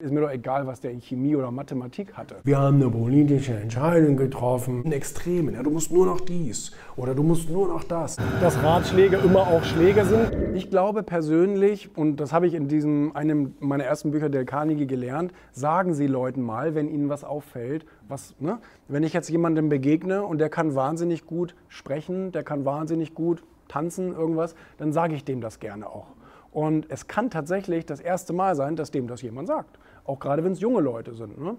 Ist 0.00 0.12
mir 0.12 0.22
doch 0.22 0.30
egal, 0.30 0.66
was 0.66 0.80
der 0.80 0.92
in 0.92 1.00
Chemie 1.02 1.36
oder 1.36 1.50
Mathematik 1.50 2.14
hatte. 2.14 2.36
Wir 2.44 2.56
haben 2.56 2.76
eine 2.76 2.88
politische 2.88 3.52
Entscheidung 3.52 4.16
getroffen. 4.16 4.82
In 4.82 4.92
Extremen. 4.92 5.52
Ja, 5.52 5.62
du 5.62 5.68
musst 5.68 5.92
nur 5.92 6.06
noch 6.06 6.22
dies 6.22 6.72
oder 6.96 7.14
du 7.14 7.22
musst 7.22 7.50
nur 7.50 7.68
noch 7.68 7.84
das. 7.84 8.16
Dass 8.40 8.62
Ratschläge 8.62 9.18
immer 9.18 9.40
auch 9.40 9.62
Schläge 9.62 10.06
sind. 10.06 10.56
Ich 10.56 10.70
glaube 10.70 11.02
persönlich, 11.02 11.94
und 11.98 12.16
das 12.16 12.32
habe 12.32 12.46
ich 12.46 12.54
in 12.54 12.66
diesem 12.66 13.14
einem 13.14 13.54
meiner 13.60 13.84
ersten 13.84 14.10
Bücher 14.10 14.30
der 14.30 14.46
Carnegie 14.46 14.86
gelernt, 14.86 15.34
sagen 15.52 15.92
Sie 15.92 16.06
Leuten 16.06 16.40
mal, 16.40 16.74
wenn 16.74 16.88
Ihnen 16.88 17.10
was 17.10 17.22
auffällt, 17.22 17.84
was, 18.08 18.34
ne? 18.40 18.58
wenn 18.88 19.02
ich 19.02 19.12
jetzt 19.12 19.28
jemandem 19.28 19.68
begegne 19.68 20.22
und 20.22 20.38
der 20.38 20.48
kann 20.48 20.74
wahnsinnig 20.74 21.26
gut 21.26 21.54
sprechen, 21.68 22.32
der 22.32 22.42
kann 22.42 22.64
wahnsinnig 22.64 23.14
gut 23.14 23.42
tanzen, 23.68 24.14
irgendwas, 24.14 24.54
dann 24.78 24.94
sage 24.94 25.14
ich 25.14 25.24
dem 25.24 25.42
das 25.42 25.60
gerne 25.60 25.90
auch. 25.90 26.06
Und 26.52 26.90
es 26.90 27.06
kann 27.06 27.30
tatsächlich 27.30 27.86
das 27.86 28.00
erste 28.00 28.32
Mal 28.32 28.56
sein, 28.56 28.76
dass 28.76 28.90
dem 28.90 29.06
das 29.06 29.22
jemand 29.22 29.46
sagt. 29.46 29.78
Auch 30.10 30.18
gerade 30.18 30.42
wenn 30.42 30.50
es 30.50 30.60
junge 30.60 30.80
Leute 30.80 31.14
sind. 31.14 31.40
Ne? 31.40 31.54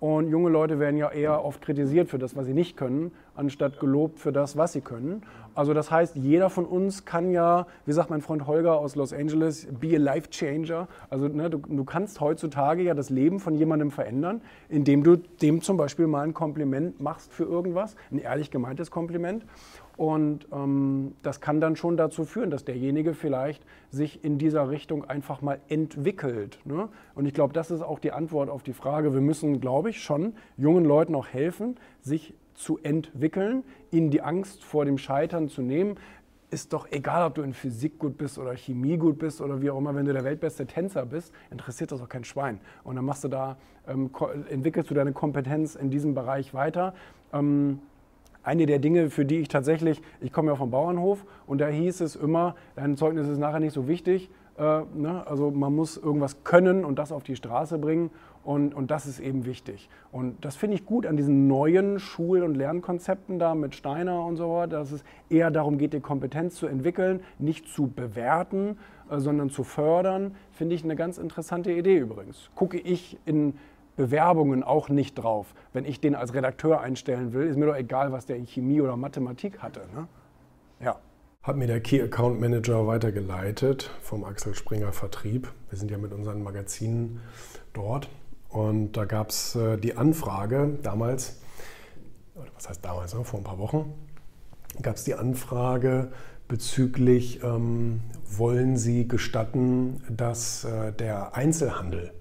Und 0.00 0.28
junge 0.28 0.50
Leute 0.50 0.80
werden 0.80 0.96
ja 0.96 1.12
eher 1.12 1.44
oft 1.44 1.62
kritisiert 1.62 2.08
für 2.08 2.18
das, 2.18 2.34
was 2.34 2.46
sie 2.46 2.52
nicht 2.52 2.76
können, 2.76 3.12
anstatt 3.36 3.78
gelobt 3.78 4.18
für 4.18 4.32
das, 4.32 4.56
was 4.56 4.72
sie 4.72 4.80
können. 4.80 5.22
Also 5.54 5.72
das 5.72 5.92
heißt, 5.92 6.16
jeder 6.16 6.50
von 6.50 6.64
uns 6.64 7.04
kann 7.04 7.30
ja, 7.30 7.68
wie 7.86 7.92
sagt 7.92 8.10
mein 8.10 8.20
Freund 8.20 8.48
Holger 8.48 8.76
aus 8.76 8.96
Los 8.96 9.12
Angeles, 9.12 9.68
be 9.78 9.94
a 9.94 9.98
life 9.98 10.30
changer. 10.30 10.88
Also 11.10 11.28
ne, 11.28 11.48
du, 11.48 11.58
du, 11.58 11.84
kannst 11.84 12.20
heutzutage 12.20 12.82
ja 12.82 12.94
das 12.94 13.10
Leben 13.10 13.38
von 13.38 13.54
jemandem 13.54 13.92
verändern, 13.92 14.40
indem 14.68 15.04
du 15.04 15.18
dem 15.40 15.62
zum 15.62 15.76
Beispiel 15.76 16.08
mal 16.08 16.22
ein 16.22 16.34
Kompliment 16.34 17.00
machst 17.00 17.32
für 17.32 17.44
irgendwas, 17.44 17.94
ein 18.10 18.18
ehrlich 18.18 18.50
gemeintes 18.50 18.90
Kompliment. 18.90 19.46
Und 19.96 20.46
ähm, 20.52 21.14
das 21.22 21.40
kann 21.40 21.60
dann 21.60 21.76
schon 21.76 21.96
dazu 21.96 22.24
führen, 22.24 22.50
dass 22.50 22.64
derjenige 22.64 23.14
vielleicht 23.14 23.64
sich 23.90 24.24
in 24.24 24.38
dieser 24.38 24.70
Richtung 24.70 25.04
einfach 25.04 25.42
mal 25.42 25.60
entwickelt. 25.68 26.58
Ne? 26.64 26.88
Und 27.14 27.26
ich 27.26 27.34
glaube, 27.34 27.52
das 27.52 27.70
ist 27.70 27.82
auch 27.82 27.98
die 27.98 28.12
Antwort 28.12 28.48
auf 28.48 28.62
die 28.62 28.72
Frage. 28.72 29.12
Wir 29.12 29.20
müssen, 29.20 29.60
glaube 29.60 29.90
ich, 29.90 30.02
schon 30.02 30.34
jungen 30.56 30.84
Leuten 30.84 31.14
auch 31.14 31.28
helfen, 31.28 31.76
sich 32.00 32.34
zu 32.54 32.78
entwickeln, 32.82 33.64
ihnen 33.90 34.10
die 34.10 34.22
Angst 34.22 34.64
vor 34.64 34.84
dem 34.84 34.98
Scheitern 34.98 35.48
zu 35.48 35.62
nehmen. 35.62 35.96
Ist 36.50 36.72
doch 36.74 36.86
egal, 36.90 37.26
ob 37.26 37.34
du 37.34 37.42
in 37.42 37.54
Physik 37.54 37.98
gut 37.98 38.18
bist 38.18 38.38
oder 38.38 38.54
Chemie 38.56 38.98
gut 38.98 39.18
bist 39.18 39.40
oder 39.40 39.62
wie 39.62 39.70
auch 39.70 39.78
immer, 39.78 39.94
wenn 39.94 40.04
du 40.04 40.12
der 40.12 40.24
weltbeste 40.24 40.66
Tänzer 40.66 41.06
bist, 41.06 41.32
interessiert 41.50 41.92
das 41.92 42.02
auch 42.02 42.10
kein 42.10 42.24
Schwein. 42.24 42.60
Und 42.84 42.96
dann 42.96 43.06
machst 43.06 43.24
du 43.24 43.28
da, 43.28 43.56
ähm, 43.88 44.10
entwickelst 44.50 44.90
du 44.90 44.94
deine 44.94 45.12
Kompetenz 45.12 45.76
in 45.76 45.90
diesem 45.90 46.14
Bereich 46.14 46.52
weiter. 46.52 46.94
Ähm, 47.32 47.80
eine 48.42 48.66
der 48.66 48.78
Dinge, 48.78 49.10
für 49.10 49.24
die 49.24 49.40
ich 49.40 49.48
tatsächlich, 49.48 50.02
ich 50.20 50.32
komme 50.32 50.50
ja 50.50 50.56
vom 50.56 50.70
Bauernhof 50.70 51.24
und 51.46 51.60
da 51.60 51.68
hieß 51.68 52.00
es 52.00 52.16
immer, 52.16 52.54
dein 52.74 52.96
Zeugnis 52.96 53.28
ist 53.28 53.38
nachher 53.38 53.60
nicht 53.60 53.72
so 53.72 53.88
wichtig. 53.88 54.30
Äh, 54.58 54.82
ne? 54.94 55.26
Also 55.26 55.50
man 55.50 55.74
muss 55.74 55.96
irgendwas 55.96 56.44
können 56.44 56.84
und 56.84 56.98
das 56.98 57.12
auf 57.12 57.22
die 57.22 57.36
Straße 57.36 57.78
bringen 57.78 58.10
und, 58.44 58.74
und 58.74 58.90
das 58.90 59.06
ist 59.06 59.20
eben 59.20 59.46
wichtig. 59.46 59.88
Und 60.10 60.44
das 60.44 60.56
finde 60.56 60.76
ich 60.76 60.84
gut 60.84 61.06
an 61.06 61.16
diesen 61.16 61.46
neuen 61.46 61.98
Schul- 61.98 62.42
und 62.42 62.54
Lernkonzepten 62.54 63.38
da 63.38 63.54
mit 63.54 63.74
Steiner 63.74 64.24
und 64.26 64.36
so 64.36 64.52
weiter, 64.54 64.78
dass 64.78 64.92
es 64.92 65.04
eher 65.30 65.50
darum 65.50 65.78
geht, 65.78 65.92
die 65.92 66.00
Kompetenz 66.00 66.56
zu 66.56 66.66
entwickeln, 66.66 67.20
nicht 67.38 67.68
zu 67.68 67.86
bewerten, 67.86 68.76
äh, 69.10 69.20
sondern 69.20 69.50
zu 69.50 69.64
fördern, 69.64 70.34
finde 70.50 70.74
ich 70.74 70.84
eine 70.84 70.96
ganz 70.96 71.18
interessante 71.18 71.72
Idee 71.72 71.98
übrigens. 71.98 72.50
Gucke 72.54 72.78
ich 72.78 73.18
in 73.24 73.54
Bewerbungen 73.96 74.62
auch 74.62 74.88
nicht 74.88 75.14
drauf. 75.14 75.54
Wenn 75.72 75.84
ich 75.84 76.00
den 76.00 76.14
als 76.14 76.34
Redakteur 76.34 76.80
einstellen 76.80 77.32
will, 77.32 77.46
ist 77.46 77.56
mir 77.56 77.66
doch 77.66 77.76
egal, 77.76 78.12
was 78.12 78.26
der 78.26 78.36
in 78.36 78.46
Chemie 78.46 78.80
oder 78.80 78.96
Mathematik 78.96 79.58
hatte. 79.58 79.80
Ne? 79.94 80.08
Ja. 80.80 80.98
Hat 81.42 81.56
mir 81.56 81.66
der 81.66 81.80
Key 81.80 82.00
Account 82.00 82.40
Manager 82.40 82.86
weitergeleitet 82.86 83.90
vom 84.00 84.24
Axel 84.24 84.54
Springer 84.54 84.92
Vertrieb. 84.92 85.52
Wir 85.70 85.78
sind 85.78 85.90
ja 85.90 85.98
mit 85.98 86.12
unseren 86.12 86.42
Magazinen 86.42 87.20
dort. 87.72 88.08
Und 88.48 88.92
da 88.92 89.06
gab 89.06 89.30
es 89.30 89.56
äh, 89.56 89.78
die 89.78 89.96
Anfrage 89.96 90.78
damals, 90.82 91.40
oder 92.34 92.50
was 92.54 92.68
heißt 92.68 92.84
damals, 92.84 93.14
ne, 93.14 93.24
vor 93.24 93.40
ein 93.40 93.44
paar 93.44 93.58
Wochen, 93.58 93.92
gab 94.82 94.96
es 94.96 95.04
die 95.04 95.14
Anfrage 95.14 96.12
bezüglich, 96.48 97.42
ähm, 97.42 98.02
wollen 98.26 98.76
Sie 98.76 99.08
gestatten, 99.08 100.02
dass 100.10 100.64
äh, 100.64 100.92
der 100.92 101.34
Einzelhandel 101.34 102.12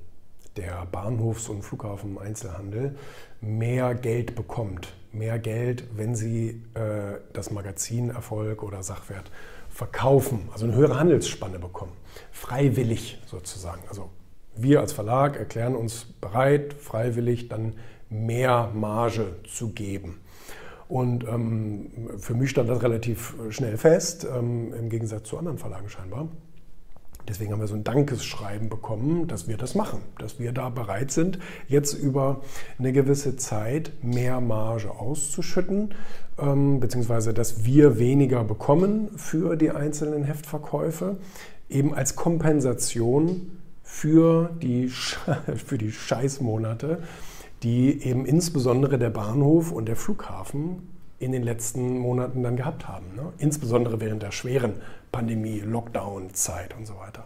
der 0.57 0.85
Bahnhofs- 0.91 1.49
und 1.49 1.63
Flughafen-Einzelhandel 1.63 2.95
mehr 3.39 3.95
Geld 3.95 4.35
bekommt. 4.35 4.93
Mehr 5.11 5.39
Geld, 5.39 5.85
wenn 5.95 6.15
sie 6.15 6.61
äh, 6.73 7.19
das 7.33 7.51
Magazin 7.51 8.09
Erfolg 8.09 8.63
oder 8.63 8.83
Sachwert 8.83 9.31
verkaufen, 9.69 10.49
also 10.51 10.65
eine 10.65 10.75
höhere 10.75 10.99
Handelsspanne 10.99 11.59
bekommen. 11.59 11.93
Freiwillig 12.31 13.21
sozusagen. 13.25 13.81
Also 13.89 14.09
wir 14.55 14.81
als 14.81 14.93
Verlag 14.93 15.37
erklären 15.37 15.75
uns 15.75 16.05
bereit, 16.19 16.73
freiwillig 16.73 17.47
dann 17.49 17.73
mehr 18.09 18.71
Marge 18.73 19.35
zu 19.45 19.69
geben. 19.69 20.19
Und 20.89 21.23
ähm, 21.23 21.89
für 22.17 22.33
mich 22.33 22.49
stand 22.49 22.69
das 22.69 22.83
relativ 22.83 23.33
schnell 23.49 23.77
fest, 23.77 24.27
ähm, 24.29 24.73
im 24.73 24.89
Gegensatz 24.89 25.29
zu 25.29 25.37
anderen 25.37 25.57
Verlagen 25.57 25.87
scheinbar. 25.87 26.27
Deswegen 27.27 27.51
haben 27.51 27.59
wir 27.59 27.67
so 27.67 27.75
ein 27.75 27.83
Dankeschreiben 27.83 28.69
bekommen, 28.69 29.27
dass 29.27 29.47
wir 29.47 29.57
das 29.57 29.75
machen, 29.75 30.01
dass 30.17 30.39
wir 30.39 30.51
da 30.51 30.69
bereit 30.69 31.11
sind, 31.11 31.39
jetzt 31.67 31.93
über 31.93 32.41
eine 32.79 32.91
gewisse 32.91 33.35
Zeit 33.37 33.91
mehr 34.01 34.41
Marge 34.41 34.91
auszuschütten, 34.91 35.93
ähm, 36.39 36.79
beziehungsweise 36.79 37.33
dass 37.33 37.65
wir 37.65 37.99
weniger 37.99 38.43
bekommen 38.43 39.09
für 39.17 39.55
die 39.55 39.71
einzelnen 39.71 40.23
Heftverkäufe, 40.23 41.17
eben 41.69 41.93
als 41.93 42.15
Kompensation 42.15 43.51
für 43.83 44.49
die, 44.61 44.89
für 44.89 45.77
die 45.77 45.91
Scheißmonate, 45.91 46.99
die 47.63 48.03
eben 48.03 48.25
insbesondere 48.25 48.97
der 48.97 49.09
Bahnhof 49.09 49.71
und 49.71 49.87
der 49.87 49.95
Flughafen 49.95 50.89
in 51.19 51.31
den 51.31 51.43
letzten 51.43 51.99
Monaten 51.99 52.41
dann 52.41 52.55
gehabt 52.55 52.87
haben. 52.87 53.05
Ne? 53.15 53.31
Insbesondere 53.37 54.01
während 54.01 54.23
der 54.23 54.31
schweren 54.31 54.73
Pandemie, 55.11 55.59
Lockdown-Zeit 55.59 56.75
und 56.77 56.85
so 56.85 56.97
weiter. 56.97 57.25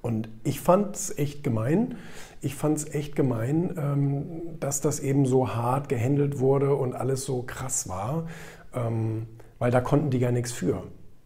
Und 0.00 0.28
ich 0.44 0.60
fand 0.60 0.94
es 0.96 1.18
echt 1.18 1.42
gemein. 1.42 1.96
Ich 2.40 2.54
fand 2.54 2.78
es 2.78 2.94
echt 2.94 3.16
gemein, 3.16 3.74
ähm, 3.76 4.58
dass 4.60 4.80
das 4.80 5.00
eben 5.00 5.26
so 5.26 5.54
hart 5.54 5.88
gehandelt 5.88 6.38
wurde 6.38 6.74
und 6.74 6.94
alles 6.94 7.24
so 7.24 7.42
krass 7.42 7.88
war, 7.88 8.26
ähm, 8.74 9.26
weil 9.58 9.70
da 9.70 9.80
konnten 9.80 10.10
die 10.10 10.20
gar 10.20 10.32
nichts 10.32 10.52
für. 10.52 10.84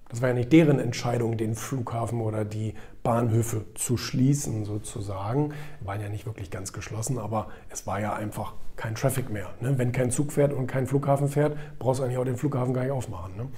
Das 0.08 0.20
war 0.20 0.28
ja 0.28 0.34
nicht 0.34 0.52
deren 0.52 0.78
Entscheidung, 0.78 1.38
den 1.38 1.54
Flughafen 1.54 2.20
oder 2.20 2.44
die 2.44 2.74
Bahnhöfe 3.02 3.64
zu 3.74 3.96
schließen, 3.96 4.66
sozusagen. 4.66 5.54
Die 5.80 5.86
waren 5.86 6.00
ja 6.00 6.10
nicht 6.10 6.26
wirklich 6.26 6.50
ganz 6.50 6.74
geschlossen, 6.74 7.18
aber 7.18 7.48
es 7.70 7.86
war 7.86 7.98
ja 8.00 8.12
einfach 8.12 8.54
kein 8.76 8.94
Traffic 8.94 9.30
mehr. 9.30 9.48
Ne? 9.60 9.78
Wenn 9.78 9.90
kein 9.92 10.10
Zug 10.10 10.32
fährt 10.32 10.52
und 10.52 10.66
kein 10.66 10.86
Flughafen 10.86 11.28
fährt, 11.28 11.56
brauchst 11.78 12.00
du 12.00 12.04
eigentlich 12.04 12.18
auch 12.18 12.24
den 12.24 12.36
Flughafen 12.36 12.74
gar 12.74 12.82
nicht 12.82 12.92
aufmachen. 12.92 13.36
Ne? 13.36 13.48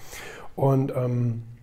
Und 0.55 0.93
ähm, 0.97 1.43
äh, 1.43 1.54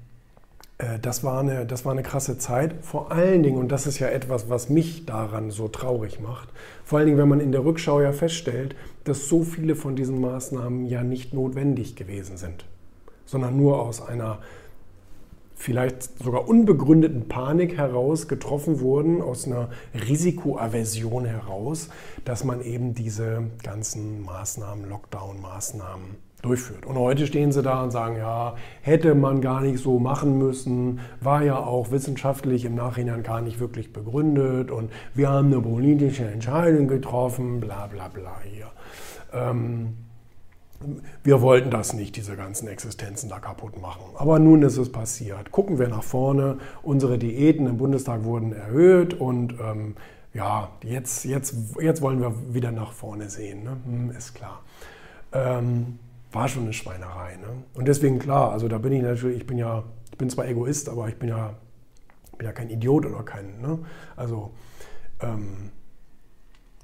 das, 1.02 1.24
war 1.24 1.40
eine, 1.40 1.66
das 1.66 1.86
war 1.86 1.92
eine 1.92 2.04
krasse 2.04 2.38
Zeit. 2.38 2.76
Vor 2.82 3.12
allen 3.12 3.44
Dingen, 3.44 3.58
und 3.58 3.72
das 3.72 3.88
ist 3.88 4.00
ja 4.00 4.08
etwas, 4.08 4.50
was 4.50 4.70
mich 4.70 5.06
daran 5.06 5.52
so 5.52 5.68
traurig 5.68 6.20
macht, 6.20 6.50
vor 6.84 7.00
allen 7.00 7.08
Dingen, 7.08 7.18
wenn 7.18 7.30
man 7.30 7.40
in 7.40 7.52
der 7.52 7.64
Rückschau 7.64 8.02
ja 8.02 8.12
feststellt, 8.12 8.76
dass 9.04 9.28
so 9.28 9.44
viele 9.44 9.76
von 9.76 9.96
diesen 9.96 10.20
Maßnahmen 10.22 10.86
ja 10.86 11.04
nicht 11.04 11.34
notwendig 11.34 11.96
gewesen 11.96 12.38
sind, 12.38 12.66
sondern 13.26 13.58
nur 13.58 13.82
aus 13.82 14.02
einer 14.02 14.40
vielleicht 15.62 16.18
sogar 16.24 16.48
unbegründeten 16.48 17.28
Panik 17.28 17.78
heraus 17.78 18.28
getroffen 18.28 18.80
wurden, 18.80 19.22
aus 19.22 19.46
einer 19.46 19.70
Risikoaversion 19.94 21.26
heraus, 21.26 21.90
dass 22.26 22.44
man 22.44 22.62
eben 22.62 22.96
diese 22.96 23.44
ganzen 23.64 24.24
Maßnahmen, 24.24 24.90
Lockdown-Maßnahmen 24.90 26.16
durchführt. 26.42 26.86
Und 26.86 26.98
heute 26.98 27.28
stehen 27.28 27.52
sie 27.52 27.62
da 27.62 27.84
und 27.84 27.92
sagen, 27.92 28.18
ja, 28.18 28.56
hätte 28.82 29.16
man 29.16 29.42
gar 29.42 29.62
nicht 29.62 29.80
so 29.80 30.00
machen 30.00 30.38
müssen, 30.38 31.00
war 31.20 31.44
ja 31.44 31.58
auch 31.58 31.92
wissenschaftlich 31.92 32.66
im 32.66 32.76
Nachhinein 32.76 33.24
gar 33.24 33.42
nicht 33.42 33.60
wirklich 33.60 33.94
begründet 33.94 34.72
und 34.72 34.92
wir 35.14 35.30
haben 35.30 35.48
eine 35.48 35.62
politische 35.62 36.26
Entscheidung 36.26 36.88
getroffen, 36.88 37.60
bla 37.60 37.88
bla 37.88 38.08
bla 38.08 38.38
hier. 38.44 38.68
Ähm, 39.34 39.98
wir 41.24 41.42
wollten 41.42 41.70
das 41.70 41.94
nicht, 41.94 42.16
diese 42.16 42.36
ganzen 42.36 42.68
Existenzen 42.68 43.30
da 43.30 43.40
kaputt 43.40 43.80
machen. 43.80 44.02
Aber 44.16 44.40
nun 44.40 44.64
ist 44.64 44.78
es 44.78 44.92
passiert. 44.92 45.52
Gucken 45.52 45.78
wir 45.78 45.88
nach 45.88 46.04
vorne. 46.04 46.58
Unsere 46.82 47.20
Diäten 47.20 47.68
im 47.68 47.78
Bundestag 47.78 48.24
wurden 48.24 48.52
erhöht 48.52 49.14
und 49.14 49.56
ähm, 49.60 49.96
ja, 50.34 50.70
jetzt, 50.84 51.26
jetzt, 51.26 51.56
jetzt 51.80 52.02
wollen 52.02 52.22
wir 52.22 52.34
wieder 52.54 52.72
nach 52.72 52.94
vorne 52.94 53.30
sehen. 53.30 53.64
Ne? 53.64 53.78
Hm, 53.86 54.12
ist 54.18 54.34
klar. 54.34 54.62
Ähm, 55.34 56.00
war 56.32 56.48
schon 56.48 56.64
eine 56.64 56.74
Schweinerei. 56.74 57.36
Ne? 57.38 57.64
Und 57.74 57.88
deswegen 57.88 58.20
klar, 58.20 58.52
also 58.52 58.68
da 58.68 58.78
bin 58.78 58.94
ich 58.94 59.02
natürlich, 59.02 59.38
ich 59.38 59.48
bin 59.48 59.58
ja, 59.58 59.84
ich 60.12 60.18
bin 60.18 60.30
zwar 60.30 60.48
Egoist, 60.48 60.90
aber 60.90 61.08
ich 61.10 61.18
bin 61.18 61.30
ja, 61.30 61.56
bin 62.38 62.48
ja 62.48 62.54
kein 62.54 62.70
Idiot 62.70 63.06
oder 63.06 63.24
kein, 63.24 63.62
ne? 63.62 63.80
also 64.16 64.52
ähm, 65.20 65.72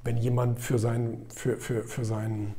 wenn 0.04 0.18
jemand 0.18 0.60
für, 0.60 0.80
sein, 0.80 1.26
für, 1.34 1.58
für, 1.58 1.84
für 1.84 2.06
seinen 2.06 2.56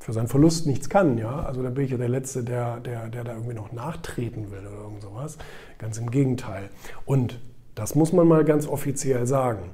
für 0.00 0.12
seinen 0.14 0.28
Verlust 0.28 0.66
nichts 0.66 0.88
kann, 0.88 1.18
ja, 1.18 1.42
also 1.42 1.62
dann 1.62 1.74
bin 1.74 1.84
ich 1.84 1.90
ja 1.90 1.98
der 1.98 2.08
Letzte, 2.08 2.42
der, 2.42 2.80
der, 2.80 3.10
der 3.10 3.24
da 3.24 3.32
irgendwie 3.34 3.52
noch 3.52 3.72
nachtreten 3.72 4.50
will 4.50 4.60
oder 4.60 4.84
irgend 4.84 5.02
sowas. 5.02 5.36
Ganz 5.76 5.98
im 5.98 6.10
Gegenteil. 6.10 6.70
Und 7.04 7.40
das 7.74 7.94
muss 7.94 8.14
man 8.14 8.26
mal 8.26 8.44
ganz 8.44 8.66
offiziell 8.66 9.26
sagen. 9.26 9.70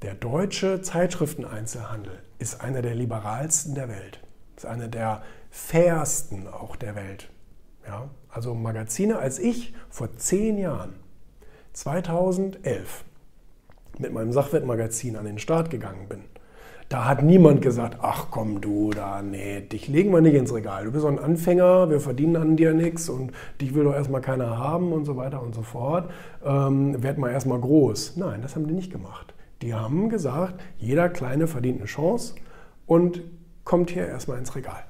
Der 0.00 0.14
deutsche 0.14 0.80
Zeitschrifteneinzelhandel 0.80 2.20
ist 2.38 2.62
einer 2.62 2.80
der 2.80 2.94
liberalsten 2.94 3.74
der 3.74 3.90
Welt. 3.90 4.20
Ist 4.58 4.66
einer 4.66 4.88
der 4.88 5.22
fairsten 5.50 6.48
auch 6.48 6.74
der 6.74 6.96
Welt. 6.96 7.30
Ja, 7.86 8.10
also 8.28 8.56
Magazine, 8.56 9.20
als 9.20 9.38
ich 9.38 9.72
vor 9.88 10.16
zehn 10.16 10.58
Jahren, 10.58 10.94
2011, 11.74 13.04
mit 13.98 14.12
meinem 14.12 14.32
Sachwertmagazin 14.32 15.14
an 15.14 15.26
den 15.26 15.38
Start 15.38 15.70
gegangen 15.70 16.08
bin, 16.08 16.24
da 16.88 17.04
hat 17.04 17.22
niemand 17.22 17.62
gesagt, 17.62 17.98
ach 18.02 18.32
komm 18.32 18.60
du, 18.60 18.90
da, 18.90 19.22
nee, 19.22 19.60
dich 19.60 19.86
legen 19.86 20.10
wir 20.10 20.22
nicht 20.22 20.34
ins 20.34 20.52
Regal. 20.52 20.86
Du 20.86 20.90
bist 20.90 21.02
so 21.02 21.08
ein 21.08 21.20
Anfänger, 21.20 21.88
wir 21.88 22.00
verdienen 22.00 22.34
an 22.34 22.56
dir 22.56 22.74
nichts 22.74 23.08
und 23.08 23.30
dich 23.60 23.76
will 23.76 23.84
doch 23.84 23.94
erstmal 23.94 24.22
keiner 24.22 24.58
haben 24.58 24.92
und 24.92 25.04
so 25.04 25.16
weiter 25.16 25.40
und 25.40 25.54
so 25.54 25.62
fort. 25.62 26.10
Ähm, 26.44 27.00
werd 27.00 27.18
mal 27.18 27.30
erstmal 27.30 27.60
groß. 27.60 28.16
Nein, 28.16 28.42
das 28.42 28.56
haben 28.56 28.66
die 28.66 28.74
nicht 28.74 28.90
gemacht. 28.90 29.34
Die 29.62 29.72
haben 29.72 30.08
gesagt, 30.08 30.60
jeder 30.78 31.08
Kleine 31.08 31.46
verdient 31.46 31.78
eine 31.78 31.86
Chance 31.86 32.34
und 32.86 33.22
kommt 33.68 33.90
hier 33.90 34.06
erstmal 34.06 34.38
ins 34.38 34.56
Regal. 34.56 34.82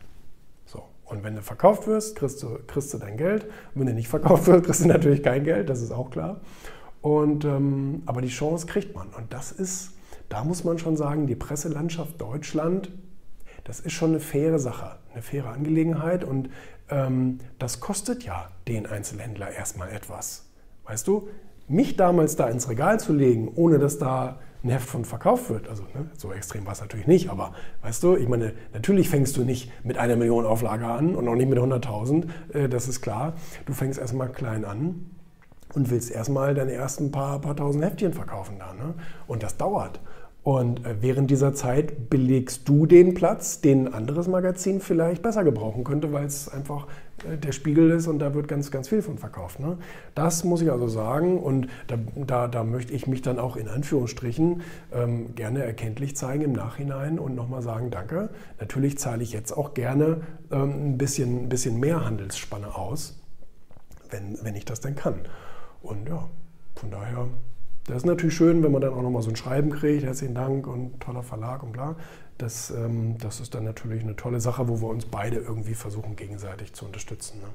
So, 0.64 0.82
und 1.04 1.22
wenn 1.22 1.36
du 1.36 1.42
verkauft 1.42 1.86
wirst, 1.86 2.16
kriegst 2.16 2.42
du, 2.42 2.58
kriegst 2.66 2.94
du 2.94 2.98
dein 2.98 3.16
Geld. 3.16 3.44
Und 3.44 3.80
wenn 3.80 3.86
du 3.88 3.94
nicht 3.94 4.08
verkauft 4.08 4.46
wirst, 4.46 4.64
kriegst 4.64 4.84
du 4.84 4.88
natürlich 4.88 5.22
kein 5.22 5.44
Geld, 5.44 5.68
das 5.68 5.82
ist 5.82 5.92
auch 5.92 6.10
klar. 6.10 6.40
Und, 7.02 7.44
ähm, 7.44 8.02
aber 8.06 8.22
die 8.22 8.28
Chance 8.28 8.66
kriegt 8.66 8.94
man. 8.94 9.08
Und 9.08 9.32
das 9.32 9.52
ist 9.52 9.92
da 10.28 10.44
muss 10.44 10.64
man 10.64 10.78
schon 10.78 10.96
sagen, 10.96 11.26
die 11.26 11.34
Presselandschaft 11.34 12.20
Deutschland, 12.20 12.90
das 13.64 13.80
ist 13.80 13.92
schon 13.92 14.10
eine 14.10 14.20
faire 14.20 14.58
Sache, 14.58 14.96
eine 15.12 15.22
faire 15.22 15.50
Angelegenheit 15.50 16.24
und 16.24 16.50
ähm, 16.90 17.38
das 17.58 17.80
kostet 17.80 18.24
ja 18.24 18.48
den 18.66 18.86
Einzelhändler 18.86 19.50
erstmal 19.50 19.90
etwas. 19.90 20.46
Weißt 20.84 21.06
du, 21.06 21.28
mich 21.66 21.96
damals 21.96 22.36
da 22.36 22.48
ins 22.48 22.68
Regal 22.68 23.00
zu 23.00 23.12
legen, 23.12 23.50
ohne 23.54 23.78
dass 23.78 23.98
da 23.98 24.38
Heft 24.62 24.88
von 24.88 25.04
verkauft 25.04 25.50
wird, 25.50 25.68
also 25.68 25.84
ne, 25.94 26.10
so 26.16 26.32
extrem 26.32 26.66
war 26.66 26.72
es 26.72 26.80
natürlich 26.80 27.06
nicht, 27.06 27.30
aber 27.30 27.52
weißt 27.82 28.02
du, 28.02 28.16
ich 28.16 28.28
meine, 28.28 28.54
natürlich 28.72 29.08
fängst 29.08 29.36
du 29.36 29.44
nicht 29.44 29.70
mit 29.84 29.98
einer 29.98 30.16
Million 30.16 30.44
Auflage 30.44 30.86
an 30.86 31.14
und 31.14 31.28
auch 31.28 31.34
nicht 31.34 31.48
mit 31.48 31.58
100.000, 31.58 32.26
äh, 32.52 32.68
das 32.68 32.88
ist 32.88 33.00
klar. 33.00 33.34
Du 33.66 33.72
fängst 33.72 33.98
erstmal 33.98 34.30
klein 34.30 34.64
an 34.64 35.06
und 35.74 35.90
willst 35.90 36.10
erstmal 36.10 36.54
deine 36.54 36.72
ersten 36.72 37.10
paar, 37.10 37.40
paar 37.40 37.56
tausend 37.56 37.84
Heftchen 37.84 38.12
verkaufen 38.12 38.58
da. 38.58 38.72
Ne? 38.72 38.94
Und 39.26 39.42
das 39.42 39.56
dauert. 39.56 40.00
Und 40.48 40.86
äh, 40.86 41.02
während 41.02 41.30
dieser 41.30 41.52
Zeit 41.52 42.08
belegst 42.08 42.66
du 42.66 42.86
den 42.86 43.12
Platz, 43.12 43.60
den 43.60 43.86
ein 43.86 43.92
anderes 43.92 44.28
Magazin 44.28 44.80
vielleicht 44.80 45.20
besser 45.20 45.44
gebrauchen 45.44 45.84
könnte, 45.84 46.10
weil 46.14 46.24
es 46.24 46.48
einfach 46.48 46.86
äh, 47.30 47.36
der 47.36 47.52
Spiegel 47.52 47.90
ist 47.90 48.06
und 48.06 48.18
da 48.18 48.32
wird 48.32 48.48
ganz, 48.48 48.70
ganz 48.70 48.88
viel 48.88 49.02
von 49.02 49.18
verkauft. 49.18 49.60
Ne? 49.60 49.76
Das 50.14 50.44
muss 50.44 50.62
ich 50.62 50.72
also 50.72 50.88
sagen 50.88 51.38
und 51.38 51.66
da, 51.86 51.98
da, 52.16 52.48
da 52.48 52.64
möchte 52.64 52.94
ich 52.94 53.06
mich 53.06 53.20
dann 53.20 53.38
auch 53.38 53.56
in 53.56 53.68
Anführungsstrichen 53.68 54.62
ähm, 54.90 55.34
gerne 55.34 55.64
erkenntlich 55.64 56.16
zeigen 56.16 56.44
im 56.44 56.52
Nachhinein 56.52 57.18
und 57.18 57.34
nochmal 57.34 57.60
sagen, 57.60 57.90
danke. 57.90 58.30
Natürlich 58.58 58.96
zahle 58.96 59.22
ich 59.22 59.34
jetzt 59.34 59.52
auch 59.52 59.74
gerne 59.74 60.22
ähm, 60.50 60.92
ein, 60.92 60.96
bisschen, 60.96 61.42
ein 61.44 61.48
bisschen 61.50 61.78
mehr 61.78 62.06
Handelsspanne 62.06 62.74
aus, 62.74 63.20
wenn, 64.08 64.38
wenn 64.40 64.56
ich 64.56 64.64
das 64.64 64.80
denn 64.80 64.94
kann. 64.94 65.28
Und 65.82 66.08
ja, 66.08 66.26
von 66.74 66.90
daher 66.90 67.26
das 67.88 67.98
ist 67.98 68.04
natürlich 68.04 68.36
schön, 68.36 68.62
wenn 68.62 68.70
man 68.70 68.82
dann 68.82 68.92
auch 68.92 69.00
nochmal 69.00 69.22
so 69.22 69.30
ein 69.30 69.36
Schreiben 69.36 69.70
kriegt, 69.70 70.04
herzlichen 70.04 70.34
Dank 70.34 70.66
und 70.66 71.00
toller 71.00 71.22
Verlag 71.22 71.62
und 71.62 71.72
bla. 71.72 71.96
Das, 72.36 72.70
ähm, 72.70 73.16
das 73.18 73.40
ist 73.40 73.54
dann 73.54 73.64
natürlich 73.64 74.02
eine 74.02 74.14
tolle 74.14 74.40
Sache, 74.42 74.68
wo 74.68 74.80
wir 74.82 74.88
uns 74.88 75.06
beide 75.06 75.36
irgendwie 75.38 75.72
versuchen, 75.74 76.14
gegenseitig 76.14 76.74
zu 76.74 76.84
unterstützen. 76.84 77.40
Ne? 77.40 77.46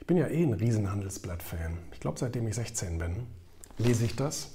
Ich 0.00 0.06
bin 0.06 0.16
ja 0.16 0.26
eh 0.28 0.42
ein 0.42 0.54
Riesenhandelsblatt-Fan. 0.54 1.78
Ich 1.92 2.00
glaube, 2.00 2.18
seitdem 2.18 2.48
ich 2.48 2.54
16 2.54 2.96
bin, 2.96 3.26
lese 3.76 4.06
ich 4.06 4.16
das 4.16 4.54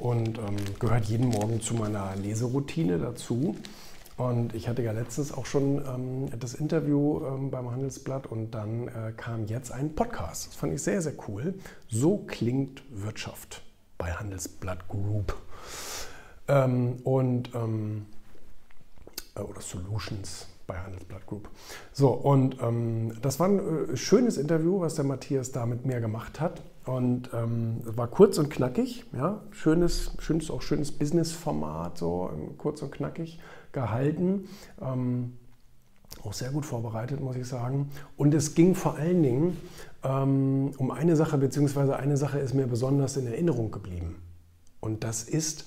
und 0.00 0.38
ähm, 0.38 0.56
gehört 0.78 1.06
jeden 1.06 1.28
Morgen 1.28 1.60
zu 1.60 1.74
meiner 1.74 2.14
Leseroutine 2.14 2.98
dazu. 2.98 3.56
Und 4.16 4.54
ich 4.54 4.68
hatte 4.68 4.80
ja 4.80 4.92
letztens 4.92 5.32
auch 5.32 5.44
schon 5.44 5.84
ähm, 5.84 6.38
das 6.38 6.54
Interview 6.54 7.20
ähm, 7.26 7.50
beim 7.50 7.68
Handelsblatt 7.70 8.28
und 8.28 8.52
dann 8.52 8.86
äh, 8.86 9.12
kam 9.16 9.46
jetzt 9.46 9.72
ein 9.72 9.96
Podcast. 9.96 10.46
Das 10.46 10.54
fand 10.54 10.72
ich 10.72 10.82
sehr, 10.82 11.02
sehr 11.02 11.14
cool. 11.26 11.54
So 11.88 12.18
klingt 12.18 12.82
Wirtschaft 12.90 13.65
bei 13.98 14.12
Handelsblatt 14.12 14.88
Group. 14.88 15.34
Ähm, 16.48 16.96
und 17.04 17.54
ähm, 17.54 18.06
äh, 19.34 19.40
oder 19.40 19.60
Solutions 19.60 20.48
bei 20.66 20.78
Handelsblatt 20.78 21.26
Group. 21.26 21.48
So, 21.92 22.08
und 22.08 22.60
ähm, 22.60 23.12
das 23.22 23.38
war 23.38 23.48
ein 23.48 23.92
äh, 23.92 23.96
schönes 23.96 24.36
Interview, 24.36 24.80
was 24.80 24.96
der 24.96 25.04
Matthias 25.04 25.52
da 25.52 25.66
mit 25.66 25.86
mir 25.86 26.00
gemacht 26.00 26.40
hat. 26.40 26.62
Und 26.84 27.30
ähm, 27.34 27.80
war 27.84 28.06
kurz 28.06 28.38
und 28.38 28.48
knackig, 28.48 29.04
ja, 29.12 29.42
schönes, 29.50 30.12
schönes, 30.20 30.52
auch 30.52 30.62
schönes 30.62 30.92
Business-Format, 30.92 31.98
so 31.98 32.30
kurz 32.58 32.80
und 32.80 32.92
knackig 32.92 33.40
gehalten. 33.72 34.48
Ähm, 34.80 35.36
auch 36.24 36.32
sehr 36.32 36.50
gut 36.50 36.66
vorbereitet, 36.66 37.20
muss 37.20 37.36
ich 37.36 37.46
sagen. 37.46 37.90
Und 38.16 38.34
es 38.34 38.54
ging 38.54 38.74
vor 38.74 38.96
allen 38.96 39.22
Dingen 39.22 39.56
ähm, 40.04 40.72
um 40.78 40.90
eine 40.90 41.16
Sache, 41.16 41.38
beziehungsweise 41.38 41.96
eine 41.96 42.16
Sache 42.16 42.38
ist 42.38 42.54
mir 42.54 42.66
besonders 42.66 43.16
in 43.16 43.26
Erinnerung 43.26 43.70
geblieben. 43.70 44.16
Und 44.80 45.04
das 45.04 45.24
ist, 45.24 45.66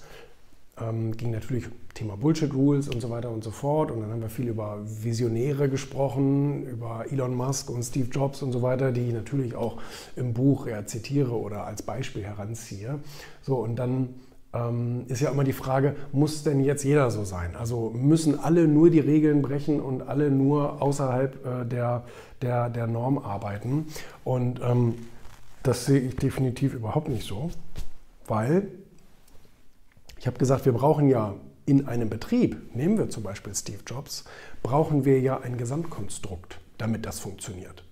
ähm, 0.79 1.15
ging 1.17 1.31
natürlich 1.31 1.65
Thema 1.93 2.15
Bullshit 2.15 2.53
Rules 2.53 2.87
und 2.87 3.01
so 3.01 3.09
weiter 3.09 3.29
und 3.29 3.43
so 3.43 3.51
fort. 3.51 3.91
Und 3.91 4.01
dann 4.01 4.11
haben 4.11 4.21
wir 4.21 4.29
viel 4.29 4.47
über 4.47 4.79
Visionäre 4.85 5.69
gesprochen, 5.69 6.65
über 6.65 7.05
Elon 7.09 7.35
Musk 7.35 7.69
und 7.69 7.83
Steve 7.83 8.09
Jobs 8.09 8.41
und 8.41 8.51
so 8.51 8.61
weiter, 8.61 8.91
die 8.91 9.07
ich 9.07 9.13
natürlich 9.13 9.55
auch 9.55 9.81
im 10.15 10.33
Buch 10.33 10.67
ja, 10.67 10.85
zitiere 10.85 11.33
oder 11.33 11.65
als 11.65 11.81
Beispiel 11.81 12.23
heranziehe. 12.23 12.99
So, 13.41 13.57
und 13.57 13.75
dann 13.75 14.09
ähm, 14.53 15.05
ist 15.07 15.21
ja 15.21 15.29
immer 15.29 15.43
die 15.43 15.53
Frage, 15.53 15.95
muss 16.11 16.43
denn 16.43 16.63
jetzt 16.63 16.83
jeder 16.83 17.11
so 17.11 17.23
sein? 17.23 17.55
Also 17.55 17.91
müssen 17.91 18.39
alle 18.39 18.67
nur 18.67 18.89
die 18.89 18.99
Regeln 18.99 19.41
brechen 19.41 19.79
und 19.79 20.01
alle 20.01 20.31
nur 20.31 20.81
außerhalb 20.81 21.45
äh, 21.45 21.65
der, 21.65 22.03
der, 22.41 22.69
der 22.69 22.87
Norm 22.87 23.17
arbeiten? 23.19 23.87
Und 24.23 24.61
ähm, 24.63 24.95
das 25.63 25.85
sehe 25.85 25.99
ich 25.99 26.15
definitiv 26.15 26.73
überhaupt 26.73 27.09
nicht 27.09 27.27
so, 27.27 27.51
weil 28.27 28.67
ich 30.17 30.27
habe 30.27 30.37
gesagt, 30.37 30.65
wir 30.65 30.73
brauchen 30.73 31.07
ja 31.07 31.35
in 31.65 31.87
einem 31.87 32.09
Betrieb, 32.09 32.75
nehmen 32.75 32.97
wir 32.97 33.09
zum 33.09 33.23
Beispiel 33.23 33.53
Steve 33.53 33.79
Jobs, 33.85 34.25
brauchen 34.63 35.05
wir 35.05 35.19
ja 35.19 35.39
ein 35.39 35.57
Gesamtkonstrukt, 35.57 36.59
damit 36.77 37.05
das 37.05 37.19
funktioniert 37.19 37.83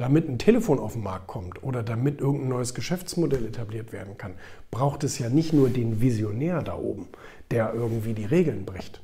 damit 0.00 0.30
ein 0.30 0.38
Telefon 0.38 0.78
auf 0.78 0.94
den 0.94 1.02
Markt 1.02 1.26
kommt 1.26 1.62
oder 1.62 1.82
damit 1.82 2.20
irgendein 2.20 2.48
neues 2.48 2.72
Geschäftsmodell 2.72 3.44
etabliert 3.44 3.92
werden 3.92 4.16
kann, 4.16 4.32
braucht 4.70 5.04
es 5.04 5.18
ja 5.18 5.28
nicht 5.28 5.52
nur 5.52 5.68
den 5.68 6.00
Visionär 6.00 6.62
da 6.62 6.78
oben, 6.78 7.08
der 7.50 7.74
irgendwie 7.74 8.14
die 8.14 8.24
Regeln 8.24 8.64
bricht, 8.64 9.02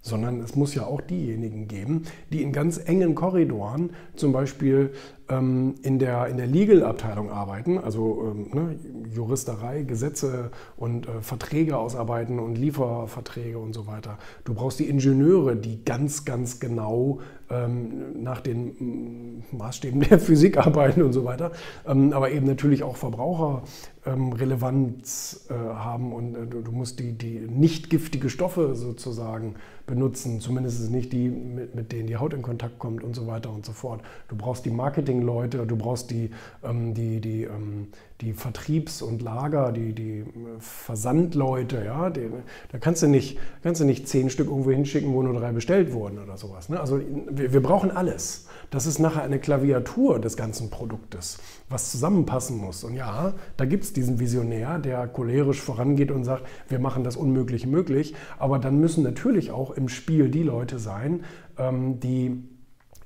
sondern 0.00 0.40
es 0.40 0.56
muss 0.56 0.74
ja 0.74 0.86
auch 0.86 1.02
diejenigen 1.02 1.68
geben, 1.68 2.04
die 2.32 2.42
in 2.42 2.52
ganz 2.52 2.78
engen 2.78 3.14
Korridoren 3.14 3.90
zum 4.16 4.32
Beispiel 4.32 4.94
ähm, 5.28 5.74
in 5.82 5.98
der, 5.98 6.26
in 6.26 6.36
der 6.36 6.46
Legal-Abteilung 6.46 7.30
arbeiten, 7.30 7.78
also 7.78 8.32
ähm, 8.32 8.50
ne, 8.52 8.78
Juristerei, 9.12 9.82
Gesetze 9.82 10.50
und 10.76 11.06
äh, 11.06 11.20
Verträge 11.20 11.76
ausarbeiten 11.76 12.38
und 12.38 12.56
Lieferverträge 12.56 13.58
und 13.58 13.74
so 13.74 13.86
weiter. 13.86 14.18
Du 14.44 14.54
brauchst 14.54 14.78
die 14.78 14.88
Ingenieure, 14.88 15.56
die 15.56 15.84
ganz, 15.84 16.24
ganz 16.24 16.60
genau 16.60 17.20
ähm, 17.50 18.22
nach 18.22 18.40
den 18.40 19.42
mm, 19.50 19.56
Maßstäben 19.56 20.00
der 20.00 20.18
Physik 20.18 20.58
arbeiten 20.58 21.02
und 21.02 21.12
so 21.12 21.24
weiter, 21.24 21.52
ähm, 21.86 22.12
aber 22.12 22.30
eben 22.30 22.46
natürlich 22.46 22.82
auch 22.82 22.96
Verbraucherrelevanz 22.96 25.46
ähm, 25.50 25.56
äh, 25.56 25.58
haben 25.74 26.12
und 26.12 26.36
äh, 26.36 26.46
du, 26.46 26.72
musst 26.72 26.98
die, 27.00 27.12
die 27.12 27.46
nicht 27.48 27.90
giftige 27.90 28.28
Stoffe 28.28 28.74
sozusagen 28.74 29.54
benutzen, 29.86 30.40
zumindest 30.40 30.90
nicht 30.90 31.12
die, 31.12 31.28
mit, 31.28 31.74
mit 31.74 31.92
denen 31.92 32.06
die 32.06 32.18
Haut 32.18 32.34
in 32.34 32.42
Kontakt 32.42 32.78
kommt 32.78 33.02
und 33.02 33.16
so 33.16 33.26
weiter 33.26 33.50
und 33.50 33.64
so 33.64 33.72
fort. 33.72 34.02
Du 34.28 34.36
brauchst 34.36 34.66
die 34.66 34.70
Marketingleute, 35.18 35.66
du 35.66 35.76
brauchst 35.76 36.10
die, 36.10 36.30
ähm, 36.64 36.94
die, 36.94 37.20
die, 37.20 37.44
ähm, 37.44 37.88
die 38.20 38.32
Vertriebs- 38.32 39.02
und 39.02 39.22
Lager, 39.22 39.72
die, 39.72 39.92
die 39.92 40.20
äh, 40.20 40.24
Versandleute, 40.58 41.84
ja, 41.84 42.10
die, 42.10 42.30
da 42.72 42.78
kannst 42.78 43.02
du, 43.02 43.08
nicht, 43.08 43.38
kannst 43.62 43.80
du 43.80 43.84
nicht 43.84 44.08
zehn 44.08 44.30
Stück 44.30 44.48
irgendwo 44.48 44.70
hinschicken, 44.70 45.12
wo 45.12 45.22
nur 45.22 45.34
drei 45.34 45.52
bestellt 45.52 45.92
wurden 45.92 46.18
oder 46.18 46.36
sowas. 46.36 46.68
Ne? 46.68 46.80
Also 46.80 47.00
wir, 47.30 47.52
wir 47.52 47.62
brauchen 47.62 47.90
alles. 47.90 48.46
Das 48.70 48.86
ist 48.86 48.98
nachher 48.98 49.22
eine 49.22 49.38
Klaviatur 49.38 50.20
des 50.20 50.36
ganzen 50.36 50.68
Produktes, 50.68 51.38
was 51.70 51.90
zusammenpassen 51.90 52.58
muss. 52.58 52.84
Und 52.84 52.94
ja, 52.94 53.34
da 53.56 53.64
gibt 53.64 53.84
es 53.84 53.92
diesen 53.92 54.20
Visionär, 54.20 54.78
der 54.78 55.06
cholerisch 55.08 55.60
vorangeht 55.60 56.10
und 56.10 56.24
sagt, 56.24 56.46
wir 56.68 56.78
machen 56.78 57.02
das 57.02 57.16
Unmögliche 57.16 57.66
möglich. 57.66 58.14
Aber 58.38 58.58
dann 58.58 58.78
müssen 58.78 59.02
natürlich 59.04 59.52
auch 59.52 59.70
im 59.70 59.88
Spiel 59.88 60.28
die 60.28 60.42
Leute 60.42 60.78
sein, 60.78 61.24
ähm, 61.56 61.98
die 62.00 62.42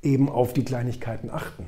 eben 0.02 0.28
auf 0.28 0.52
die 0.52 0.64
Kleinigkeiten 0.64 1.30
achten. 1.30 1.66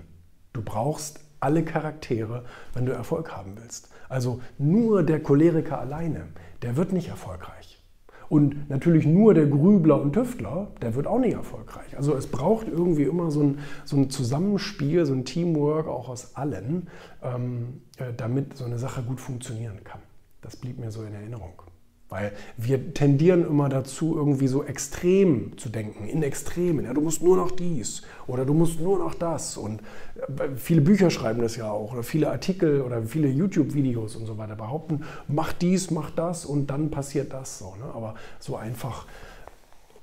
Du 0.55 0.63
brauchst 0.63 1.21
alle 1.41 1.65
Charaktere, 1.65 2.45
wenn 2.73 2.87
du 2.87 2.93
Erfolg 2.93 3.37
haben 3.37 3.57
willst. 3.61 3.91
Also 4.09 4.41
nur 4.57 5.03
der 5.03 5.23
Choleriker 5.23 5.81
alleine, 5.81 6.29
der 6.63 6.77
wird 6.77 6.93
nicht 6.93 7.09
erfolgreich. 7.09 7.83
Und 8.29 8.71
natürlich 8.71 9.05
nur 9.05 9.35
der 9.35 9.47
Grübler 9.47 10.01
und 10.01 10.13
Tüftler, 10.13 10.69
der 10.81 10.95
wird 10.95 11.07
auch 11.07 11.19
nicht 11.19 11.35
erfolgreich. 11.35 11.97
Also 11.97 12.15
es 12.15 12.29
braucht 12.29 12.69
irgendwie 12.69 13.03
immer 13.03 13.31
so 13.31 13.43
ein, 13.43 13.59
so 13.85 13.97
ein 13.97 14.11
Zusammenspiel, 14.11 15.05
so 15.05 15.13
ein 15.13 15.25
Teamwork 15.25 15.89
auch 15.89 16.09
aus 16.09 16.37
allen, 16.37 16.89
ähm, 17.23 17.83
äh, 17.99 18.13
damit 18.17 18.57
so 18.57 18.65
eine 18.65 18.79
Sache 18.79 19.03
gut 19.03 19.21
funktionieren 19.21 19.83
kann. 19.85 20.01
Das 20.41 20.57
blieb 20.57 20.79
mir 20.79 20.91
so 20.91 21.03
in 21.03 21.15
Erinnerung. 21.15 21.63
Weil 22.11 22.33
wir 22.57 22.93
tendieren 22.95 23.47
immer 23.47 23.69
dazu, 23.69 24.15
irgendwie 24.17 24.47
so 24.47 24.63
extrem 24.63 25.57
zu 25.57 25.69
denken, 25.69 26.07
in 26.07 26.23
Extremen. 26.23 26.85
Ja, 26.85 26.93
du 26.93 27.01
musst 27.01 27.23
nur 27.23 27.37
noch 27.37 27.51
dies 27.51 28.03
oder 28.27 28.45
du 28.45 28.55
musst 28.55 28.79
nur 28.81 28.99
noch 28.99 29.15
das. 29.15 29.57
Und 29.57 29.81
äh, 30.17 30.49
viele 30.57 30.81
Bücher 30.81 31.11
schreiben 31.11 31.41
das 31.41 31.57
ja 31.57 31.71
auch 31.71 31.93
oder 31.93 32.03
viele 32.03 32.31
Artikel 32.31 32.83
oder 32.83 33.03
viele 33.03 33.29
YouTube-Videos 33.29 34.17
und 34.17 34.27
so 34.27 34.39
weiter 34.39 34.55
behaupten, 34.55 35.05
mach 35.29 35.53
dies, 35.53 35.91
mach 35.91 36.11
das 36.11 36.45
und 36.45 36.69
dann 36.69 36.91
passiert 36.91 37.33
das. 37.33 37.59
So, 37.59 37.75
ne? 37.77 37.93
Aber 37.95 38.15
so 38.39 38.57
einfach 38.57 39.07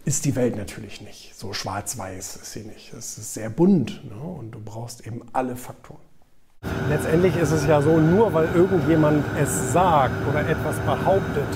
ist 0.04 0.26
die 0.26 0.36
Welt 0.36 0.56
natürlich 0.56 1.02
nicht. 1.02 1.36
So 1.36 1.54
schwarz-weiß 1.54 2.38
ist 2.38 2.52
sie 2.52 2.64
nicht. 2.64 2.94
Es 2.94 3.18
ist 3.18 3.34
sehr 3.34 3.50
bunt 3.50 4.04
ne? 4.04 4.22
und 4.22 4.52
du 4.52 4.60
brauchst 4.60 5.06
eben 5.06 5.22
alle 5.34 5.56
Faktoren. 5.56 6.02
Letztendlich 6.90 7.36
ist 7.38 7.52
es 7.52 7.66
ja 7.66 7.82
so, 7.82 7.98
nur 7.98 8.34
weil 8.34 8.48
irgendjemand 8.54 9.24
es 9.40 9.72
sagt 9.74 10.28
oder 10.30 10.48
etwas 10.48 10.78
behauptet, 10.80 11.48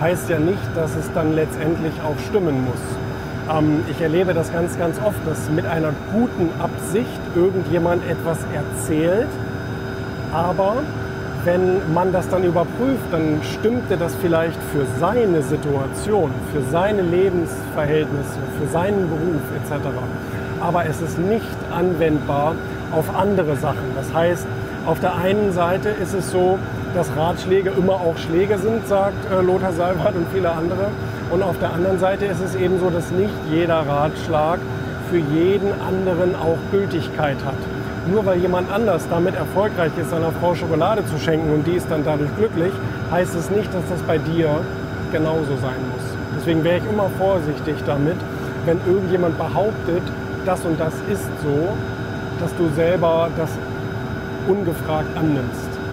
heißt 0.00 0.30
ja 0.30 0.38
nicht, 0.38 0.58
dass 0.74 0.96
es 0.96 1.12
dann 1.12 1.34
letztendlich 1.34 1.92
auch 2.02 2.18
stimmen 2.28 2.64
muss. 2.64 2.80
Ähm, 3.54 3.84
ich 3.90 4.00
erlebe 4.00 4.32
das 4.34 4.52
ganz, 4.52 4.78
ganz 4.78 4.98
oft, 5.04 5.18
dass 5.26 5.50
mit 5.50 5.66
einer 5.66 5.92
guten 6.12 6.50
Absicht 6.60 7.20
irgendjemand 7.34 8.02
etwas 8.08 8.38
erzählt, 8.54 9.28
aber 10.32 10.76
wenn 11.44 11.92
man 11.92 12.12
das 12.12 12.28
dann 12.28 12.44
überprüft, 12.44 13.12
dann 13.12 13.40
stimmte 13.42 13.96
das 13.96 14.14
vielleicht 14.16 14.58
für 14.72 14.86
seine 14.98 15.42
Situation, 15.42 16.30
für 16.52 16.62
seine 16.70 17.02
Lebensverhältnisse, 17.02 18.38
für 18.60 18.66
seinen 18.68 19.08
Beruf 19.08 19.42
etc. 19.56 19.86
Aber 20.60 20.84
es 20.84 21.00
ist 21.00 21.18
nicht 21.18 21.46
anwendbar 21.70 22.54
auf 22.92 23.14
andere 23.16 23.56
Sachen. 23.56 23.94
Das 23.96 24.12
heißt, 24.12 24.46
auf 24.86 25.00
der 25.00 25.16
einen 25.16 25.52
Seite 25.52 25.88
ist 25.88 26.12
es 26.12 26.30
so, 26.30 26.58
dass 26.94 27.14
Ratschläge 27.16 27.70
immer 27.76 27.94
auch 27.94 28.16
Schläge 28.18 28.58
sind, 28.58 28.86
sagt 28.86 29.30
äh, 29.30 29.42
Lothar 29.42 29.72
Seibert 29.72 30.14
und 30.14 30.26
viele 30.32 30.50
andere. 30.50 30.88
Und 31.30 31.42
auf 31.42 31.58
der 31.58 31.72
anderen 31.72 31.98
Seite 31.98 32.24
ist 32.26 32.40
es 32.40 32.54
eben 32.54 32.80
so, 32.80 32.90
dass 32.90 33.10
nicht 33.10 33.34
jeder 33.50 33.86
Ratschlag 33.86 34.58
für 35.10 35.18
jeden 35.18 35.72
anderen 35.80 36.34
auch 36.34 36.58
Gültigkeit 36.70 37.36
hat. 37.44 37.54
Nur 38.10 38.24
weil 38.26 38.38
jemand 38.38 38.70
anders 38.72 39.06
damit 39.10 39.34
erfolgreich 39.34 39.92
ist, 40.00 40.10
seiner 40.10 40.32
Frau 40.32 40.54
Schokolade 40.54 41.04
zu 41.06 41.18
schenken 41.18 41.52
und 41.52 41.66
die 41.66 41.74
ist 41.74 41.90
dann 41.90 42.04
dadurch 42.04 42.34
glücklich, 42.36 42.72
heißt 43.10 43.34
es 43.34 43.50
nicht, 43.50 43.72
dass 43.74 43.82
das 43.88 44.00
bei 44.02 44.18
dir 44.18 44.48
genauso 45.12 45.56
sein 45.60 45.80
muss. 45.92 46.02
Deswegen 46.36 46.64
wäre 46.64 46.78
ich 46.78 46.84
immer 46.90 47.10
vorsichtig 47.18 47.76
damit, 47.86 48.16
wenn 48.64 48.78
irgendjemand 48.86 49.36
behauptet, 49.36 50.02
das 50.46 50.64
und 50.64 50.80
das 50.80 50.94
ist 51.10 51.26
so, 51.42 51.76
dass 52.40 52.56
du 52.56 52.68
selber 52.74 53.28
das 53.36 53.50
ungefragt 54.48 55.08
annimmst. 55.16 55.59